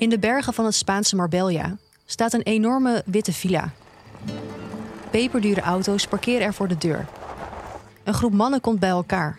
[0.00, 3.72] In de bergen van het Spaanse Marbella staat een enorme witte villa.
[5.10, 7.06] Peperdure auto's parkeren er voor de deur.
[8.04, 9.38] Een groep mannen komt bij elkaar.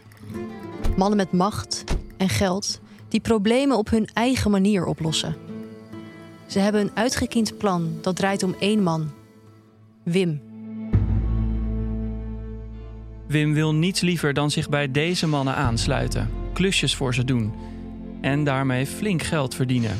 [0.97, 1.83] Mannen met macht
[2.17, 5.35] en geld die problemen op hun eigen manier oplossen.
[6.45, 9.11] Ze hebben een uitgekiend plan dat draait om één man:
[10.03, 10.41] Wim.
[13.27, 17.53] Wim wil niets liever dan zich bij deze mannen aansluiten, klusjes voor ze doen
[18.21, 19.97] en daarmee flink geld verdienen.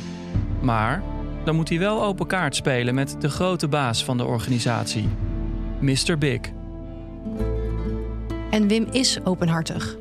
[0.62, 1.04] Maar
[1.44, 5.10] dan moet hij wel open kaart spelen met de grote baas van de organisatie,
[5.80, 6.18] Mr.
[6.18, 6.40] Big.
[8.50, 9.98] En Wim is openhartig.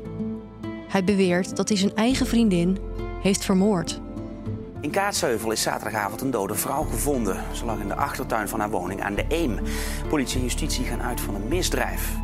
[0.87, 2.77] Hij beweert dat hij zijn eigen vriendin
[3.21, 4.01] heeft vermoord.
[4.81, 7.43] In Kaatsheuvel is zaterdagavond een dode vrouw gevonden.
[7.51, 9.59] Ze lag in de achtertuin van haar woning aan de Eem.
[10.09, 12.15] Politie en justitie gaan uit van een misdrijf.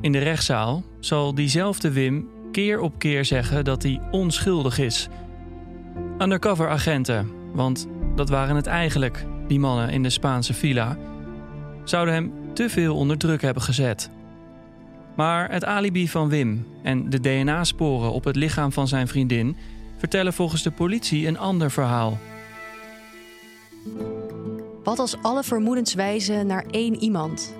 [0.00, 5.08] In de rechtszaal zal diezelfde Wim keer op keer zeggen dat hij onschuldig is.
[6.20, 10.96] Undercover agenten, want dat waren het eigenlijk, die mannen in de Spaanse villa,
[11.84, 14.10] zouden hem te veel onder druk hebben gezet.
[15.16, 19.56] Maar het alibi van Wim en de DNA-sporen op het lichaam van zijn vriendin
[19.96, 22.18] vertellen volgens de politie een ander verhaal.
[24.84, 27.54] Wat als alle vermoedens wijzen naar één iemand,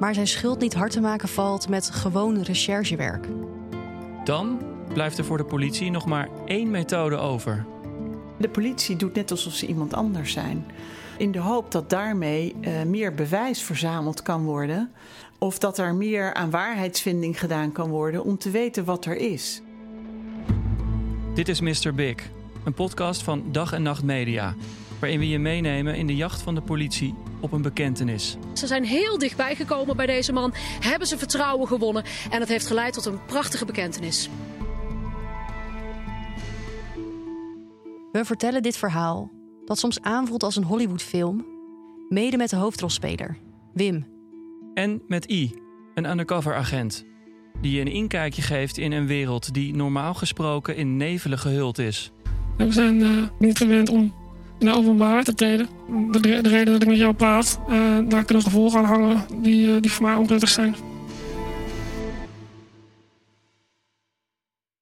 [0.00, 3.26] maar zijn schuld niet hard te maken valt met gewoon recherchewerk?
[4.24, 4.58] Dan
[4.92, 7.66] blijft er voor de politie nog maar één methode over.
[8.38, 10.66] De politie doet net alsof ze iemand anders zijn.
[11.16, 14.90] In de hoop dat daarmee uh, meer bewijs verzameld kan worden.
[15.38, 19.62] Of dat er meer aan waarheidsvinding gedaan kan worden om te weten wat er is.
[21.34, 21.94] Dit is Mr.
[21.94, 22.14] Big,
[22.64, 24.54] een podcast van Dag en Nacht Media.
[25.00, 28.36] Waarin we je meenemen in de jacht van de politie op een bekentenis.
[28.52, 32.66] Ze zijn heel dichtbij gekomen bij deze man, hebben ze vertrouwen gewonnen en het heeft
[32.66, 34.28] geleid tot een prachtige bekentenis.
[38.18, 39.30] We vertellen dit verhaal,
[39.64, 41.46] dat soms aanvoelt als een Hollywoodfilm,
[42.08, 43.36] mede met de hoofdrolspeler,
[43.72, 44.06] Wim.
[44.74, 45.52] En met I,
[45.94, 47.04] een undercover agent,
[47.60, 52.12] die je een inkijkje geeft in een wereld die normaal gesproken in nevelen gehuld is.
[52.56, 54.14] We zijn uh, niet gewend om
[54.58, 55.68] in de openbaar te treden.
[56.10, 59.66] De, de, reden dat ik met jou praat, uh, daar kunnen gevolgen aan hangen die,
[59.66, 60.74] uh, die voor mij onprettig zijn.